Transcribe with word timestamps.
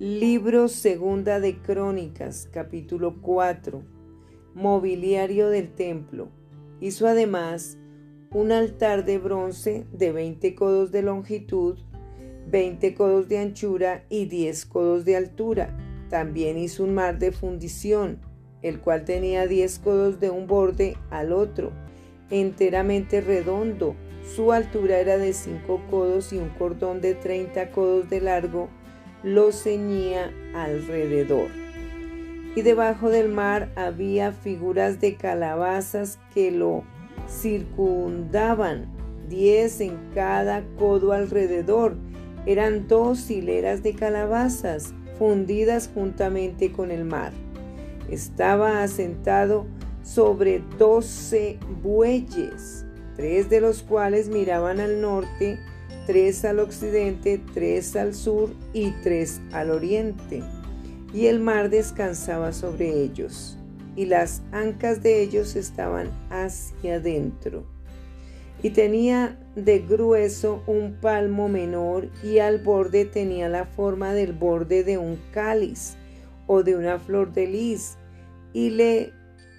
Libro 0.00 0.68
Segunda 0.68 1.40
de 1.40 1.58
Crónicas, 1.58 2.48
capítulo 2.52 3.20
4. 3.20 3.82
Mobiliario 4.54 5.50
del 5.50 5.74
templo. 5.74 6.28
Hizo 6.78 7.08
además 7.08 7.78
un 8.30 8.52
altar 8.52 9.04
de 9.04 9.18
bronce 9.18 9.88
de 9.92 10.12
20 10.12 10.54
codos 10.54 10.92
de 10.92 11.02
longitud, 11.02 11.78
20 12.46 12.94
codos 12.94 13.28
de 13.28 13.38
anchura 13.38 14.04
y 14.08 14.26
10 14.26 14.66
codos 14.66 15.04
de 15.04 15.16
altura. 15.16 15.76
También 16.08 16.58
hizo 16.58 16.84
un 16.84 16.94
mar 16.94 17.18
de 17.18 17.32
fundición, 17.32 18.20
el 18.62 18.78
cual 18.78 19.04
tenía 19.04 19.48
10 19.48 19.80
codos 19.80 20.20
de 20.20 20.30
un 20.30 20.46
borde 20.46 20.96
al 21.10 21.32
otro, 21.32 21.72
enteramente 22.30 23.20
redondo. 23.20 23.96
Su 24.22 24.52
altura 24.52 25.00
era 25.00 25.18
de 25.18 25.32
5 25.32 25.86
codos 25.90 26.32
y 26.32 26.38
un 26.38 26.50
cordón 26.50 27.00
de 27.00 27.16
30 27.16 27.72
codos 27.72 28.08
de 28.08 28.20
largo 28.20 28.68
lo 29.22 29.52
ceñía 29.52 30.32
alrededor. 30.54 31.48
Y 32.54 32.62
debajo 32.62 33.10
del 33.10 33.28
mar 33.28 33.70
había 33.76 34.32
figuras 34.32 35.00
de 35.00 35.16
calabazas 35.16 36.18
que 36.34 36.50
lo 36.50 36.82
circundaban, 37.28 38.86
diez 39.28 39.80
en 39.80 39.98
cada 40.14 40.64
codo 40.78 41.12
alrededor. 41.12 41.96
Eran 42.46 42.88
dos 42.88 43.30
hileras 43.30 43.82
de 43.82 43.94
calabazas 43.94 44.94
fundidas 45.18 45.90
juntamente 45.92 46.72
con 46.72 46.90
el 46.90 47.04
mar. 47.04 47.32
Estaba 48.10 48.82
asentado 48.82 49.66
sobre 50.02 50.62
doce 50.78 51.58
bueyes, 51.82 52.86
tres 53.16 53.50
de 53.50 53.60
los 53.60 53.82
cuales 53.82 54.28
miraban 54.28 54.80
al 54.80 55.00
norte 55.02 55.58
tres 56.08 56.46
al 56.46 56.58
occidente, 56.58 57.38
tres 57.52 57.94
al 57.94 58.14
sur 58.14 58.48
y 58.72 58.92
tres 59.02 59.42
al 59.52 59.70
oriente. 59.70 60.42
Y 61.12 61.26
el 61.26 61.38
mar 61.38 61.68
descansaba 61.68 62.52
sobre 62.52 63.02
ellos, 63.02 63.58
y 63.94 64.06
las 64.06 64.40
ancas 64.50 65.02
de 65.02 65.20
ellos 65.22 65.54
estaban 65.54 66.08
hacia 66.30 66.94
adentro. 66.94 67.66
Y 68.62 68.70
tenía 68.70 69.38
de 69.54 69.80
grueso 69.80 70.62
un 70.66 70.94
palmo 70.98 71.50
menor, 71.50 72.08
y 72.24 72.38
al 72.38 72.56
borde 72.56 73.04
tenía 73.04 73.50
la 73.50 73.66
forma 73.66 74.14
del 74.14 74.32
borde 74.32 74.84
de 74.84 74.96
un 74.96 75.18
cáliz 75.30 75.96
o 76.46 76.62
de 76.62 76.74
una 76.74 76.98
flor 76.98 77.34
de 77.34 77.48
lis, 77.48 77.98
y 78.54 78.70
le 78.70 79.12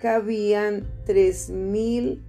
cabían 0.00 0.86
tres 1.04 1.50
mil 1.50 2.24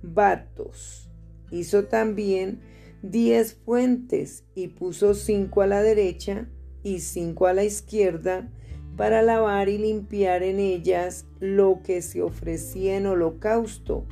batos. 0.00 1.10
Hizo 1.50 1.84
también 1.84 2.72
diez 3.10 3.54
fuentes 3.54 4.44
y 4.54 4.68
puso 4.68 5.12
cinco 5.12 5.60
a 5.60 5.66
la 5.66 5.82
derecha 5.82 6.48
y 6.82 7.00
cinco 7.00 7.46
a 7.46 7.52
la 7.52 7.62
izquierda 7.62 8.50
para 8.96 9.20
lavar 9.20 9.68
y 9.68 9.76
limpiar 9.76 10.42
en 10.42 10.58
ellas 10.58 11.26
lo 11.38 11.82
que 11.84 12.00
se 12.00 12.22
ofrecía 12.22 12.96
en 12.96 13.06
holocausto, 13.06 14.06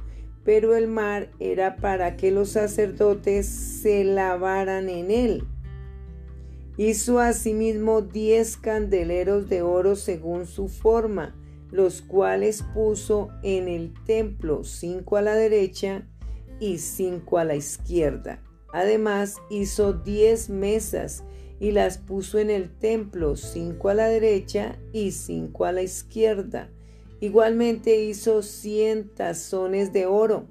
pero 0.44 0.76
el 0.76 0.88
mar 0.88 1.30
era 1.40 1.76
para 1.76 2.18
que 2.18 2.30
los 2.30 2.50
sacerdotes 2.50 3.46
se 3.46 4.04
lavaran 4.04 4.90
en 4.90 5.10
él. 5.10 5.44
Hizo 6.77 7.18
asimismo 7.18 8.02
diez 8.02 8.58
candeleros 8.58 9.48
de 9.48 9.62
oro 9.62 9.96
según 9.96 10.46
su 10.46 10.68
forma, 10.68 11.34
los 11.70 12.02
cuales 12.02 12.62
puso 12.74 13.30
en 13.42 13.68
el 13.68 13.94
templo, 14.04 14.64
cinco 14.64 15.16
a 15.16 15.22
la 15.22 15.34
derecha 15.34 16.06
y 16.60 16.77
cinco 16.77 17.38
a 17.38 17.44
la 17.44 17.54
izquierda. 17.54 18.42
Además 18.72 19.36
hizo 19.50 19.92
diez 19.92 20.48
mesas 20.48 21.24
y 21.60 21.70
las 21.70 21.98
puso 21.98 22.38
en 22.38 22.50
el 22.50 22.70
templo, 22.70 23.36
cinco 23.36 23.90
a 23.90 23.94
la 23.94 24.08
derecha 24.08 24.78
y 24.92 25.12
cinco 25.12 25.64
a 25.64 25.72
la 25.72 25.83
izquierda. 25.83 26.70
Igualmente 27.20 28.02
hizo 28.02 28.42
cien 28.42 29.08
tazones 29.14 29.92
de 29.92 30.06
oro. 30.06 30.46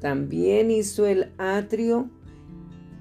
También 0.00 0.70
hizo 0.70 1.06
el 1.06 1.32
atrio 1.36 2.08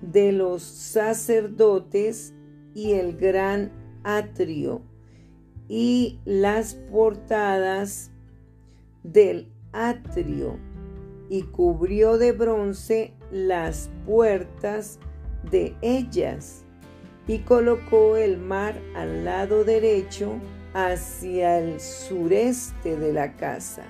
de 0.01 0.33
los 0.33 0.63
sacerdotes 0.63 2.33
y 2.73 2.91
el 2.93 3.15
gran 3.15 3.71
atrio 4.03 4.81
y 5.69 6.19
las 6.25 6.73
portadas 6.73 8.11
del 9.03 9.47
atrio 9.71 10.57
y 11.29 11.43
cubrió 11.43 12.17
de 12.17 12.31
bronce 12.31 13.13
las 13.31 13.89
puertas 14.05 14.99
de 15.49 15.75
ellas 15.81 16.65
y 17.27 17.39
colocó 17.39 18.17
el 18.17 18.37
mar 18.37 18.75
al 18.95 19.23
lado 19.23 19.63
derecho 19.63 20.33
hacia 20.73 21.59
el 21.59 21.79
sureste 21.79 22.97
de 22.97 23.13
la 23.13 23.35
casa. 23.35 23.83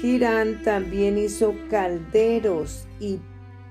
Girán 0.00 0.62
también 0.62 1.18
hizo 1.18 1.54
calderos 1.68 2.86
y 3.00 3.20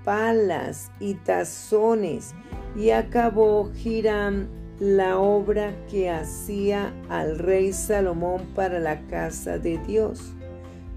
palas 0.03 0.91
y 0.99 1.15
tazones 1.15 2.33
y 2.75 2.89
acabó 2.89 3.71
Girán 3.73 4.49
la 4.79 5.19
obra 5.19 5.73
que 5.89 6.09
hacía 6.09 6.93
al 7.09 7.37
rey 7.37 7.71
Salomón 7.71 8.47
para 8.55 8.79
la 8.79 8.99
casa 9.07 9.57
de 9.57 9.77
Dios 9.79 10.33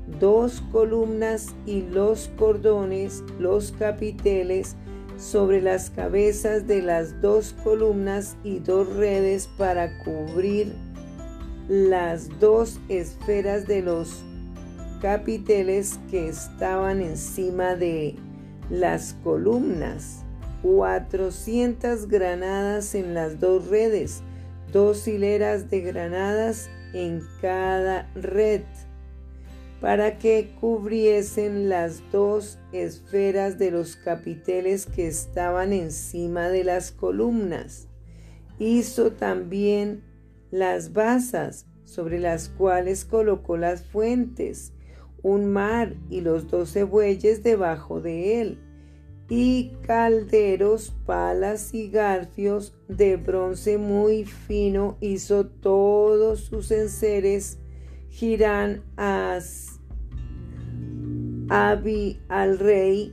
dos 0.06 0.62
columnas 0.72 1.54
y 1.66 1.82
los 1.82 2.28
cordones, 2.36 3.22
los 3.38 3.72
capiteles, 3.72 4.76
sobre 5.16 5.60
las 5.62 5.90
cabezas 5.90 6.66
de 6.66 6.82
las 6.82 7.20
dos 7.20 7.54
columnas 7.62 8.36
y 8.42 8.58
dos 8.58 8.94
redes 8.96 9.48
para 9.56 9.98
cubrir 10.04 10.74
las 11.68 12.28
dos 12.40 12.80
esferas 12.88 13.66
de 13.66 13.82
los 13.82 14.22
capiteles 15.00 15.98
que 16.10 16.28
estaban 16.28 17.00
encima 17.00 17.74
de 17.76 18.16
las 18.70 19.14
columnas. 19.22 20.24
Cuatrocientas 20.62 22.08
granadas 22.08 22.94
en 22.94 23.14
las 23.14 23.38
dos 23.38 23.68
redes, 23.68 24.22
dos 24.72 25.06
hileras 25.06 25.70
de 25.70 25.80
granadas 25.80 26.70
en 26.94 27.22
cada 27.40 28.10
red 28.14 28.62
para 29.84 30.16
que 30.16 30.56
cubriesen 30.62 31.68
las 31.68 32.00
dos 32.10 32.58
esferas 32.72 33.58
de 33.58 33.70
los 33.70 33.96
capiteles 33.96 34.86
que 34.86 35.06
estaban 35.06 35.74
encima 35.74 36.48
de 36.48 36.64
las 36.64 36.90
columnas. 36.90 37.86
Hizo 38.58 39.12
también 39.12 40.02
las 40.50 40.94
basas 40.94 41.66
sobre 41.84 42.18
las 42.18 42.48
cuales 42.48 43.04
colocó 43.04 43.58
las 43.58 43.84
fuentes, 43.84 44.72
un 45.22 45.52
mar 45.52 45.94
y 46.08 46.22
los 46.22 46.50
doce 46.50 46.84
bueyes 46.84 47.42
debajo 47.42 48.00
de 48.00 48.40
él, 48.40 48.58
y 49.28 49.72
calderos, 49.86 50.94
palas 51.04 51.74
y 51.74 51.90
garfios 51.90 52.74
de 52.88 53.18
bronce 53.18 53.76
muy 53.76 54.24
fino 54.24 54.96
hizo 55.02 55.44
todos 55.44 56.40
sus 56.40 56.70
enseres 56.70 57.58
Girán 58.08 58.84
as 58.96 59.73
Abi 61.50 62.22
al 62.28 62.58
rey 62.58 63.12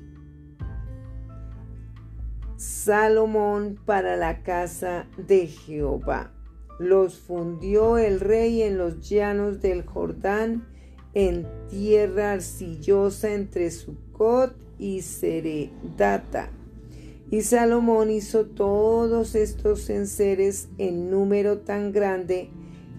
Salomón 2.55 3.77
para 3.85 4.15
la 4.15 4.41
casa 4.43 5.07
de 5.17 5.47
Jehová. 5.47 6.31
Los 6.79 7.19
fundió 7.19 7.97
el 7.97 8.19
rey 8.19 8.61
en 8.61 8.77
los 8.77 9.09
llanos 9.09 9.61
del 9.61 9.83
Jordán, 9.83 10.65
en 11.13 11.45
tierra 11.69 12.33
arcillosa 12.33 13.33
entre 13.33 13.69
Sucot 13.69 14.55
y 14.79 15.01
Seredata. 15.01 16.51
Y 17.29 17.41
Salomón 17.41 18.11
hizo 18.11 18.45
todos 18.45 19.35
estos 19.35 19.89
enseres 19.89 20.69
en 20.77 21.09
número 21.11 21.59
tan 21.59 21.91
grande 21.91 22.49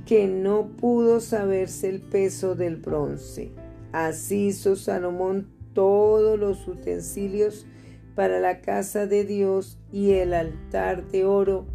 que 0.05 0.27
no 0.27 0.69
pudo 0.77 1.21
saberse 1.21 1.89
el 1.89 2.01
peso 2.01 2.55
del 2.55 2.77
bronce. 2.77 3.62
Así 3.93 4.47
hizo 4.47 4.75
Salomón 4.75 5.49
todos 5.75 6.39
los 6.39 6.67
utensilios 6.67 7.67
para 8.15 8.41
la 8.41 8.61
casa 8.61 9.07
de 9.07 9.25
Dios 9.25 9.79
y 9.93 10.13
el 10.13 10.33
altar 10.33 11.07
de 11.09 11.25
oro 11.27 11.67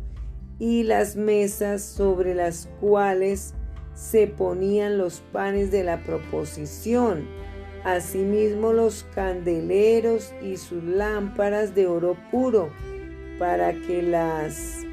y 0.59 0.83
las 0.83 1.15
mesas 1.15 1.83
sobre 1.83 2.33
las 2.33 2.69
cuales 2.79 3.53
se 3.93 4.27
ponían 4.27 4.97
los 4.97 5.21
panes 5.31 5.71
de 5.71 5.83
la 5.83 6.03
proposición, 6.03 7.27
asimismo 7.83 8.73
los 8.73 9.03
candeleros 9.13 10.33
y 10.41 10.57
sus 10.57 10.83
lámparas 10.83 11.75
de 11.75 11.85
oro 11.85 12.17
puro, 12.31 12.69
para 13.37 13.73
que 13.73 14.01
las 14.01 14.83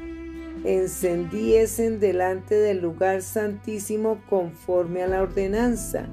encendiesen 0.63 1.99
delante 1.99 2.55
del 2.55 2.81
lugar 2.81 3.23
santísimo 3.23 4.21
conforme 4.29 5.01
a 5.01 5.07
la 5.07 5.21
ordenanza 5.21 6.07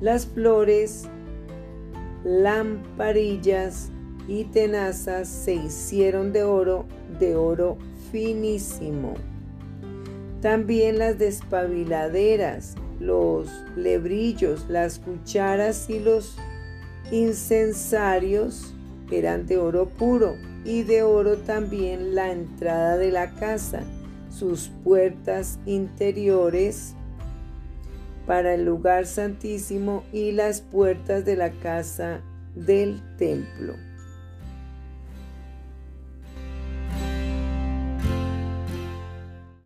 las 0.00 0.26
flores, 0.26 1.08
lamparillas 2.24 3.90
y 4.28 4.44
tenazas 4.44 5.28
se 5.28 5.54
hicieron 5.54 6.32
de 6.32 6.44
oro, 6.44 6.86
de 7.18 7.36
oro 7.36 7.76
finísimo. 8.10 9.14
También 10.40 10.98
las 10.98 11.18
despabiladeras, 11.18 12.76
los 12.98 13.48
lebrillos, 13.76 14.66
las 14.68 14.98
cucharas 14.98 15.90
y 15.90 15.98
los 15.98 16.36
incensarios 17.10 18.74
eran 19.10 19.46
de 19.46 19.58
oro 19.58 19.88
puro 19.88 20.34
y 20.64 20.82
de 20.82 21.02
oro 21.02 21.36
también 21.38 22.14
la 22.14 22.30
entrada 22.30 22.96
de 22.96 23.10
la 23.10 23.34
casa, 23.34 23.82
sus 24.30 24.70
puertas 24.84 25.58
interiores 25.66 26.94
para 28.30 28.54
el 28.54 28.64
lugar 28.64 29.06
santísimo 29.06 30.04
y 30.12 30.30
las 30.30 30.60
puertas 30.60 31.24
de 31.24 31.34
la 31.34 31.50
casa 31.50 32.20
del 32.54 33.02
templo. 33.16 33.74